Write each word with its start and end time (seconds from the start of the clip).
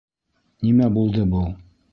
—Нимә 0.67 0.89
булды 0.97 1.29
был? 1.37 1.47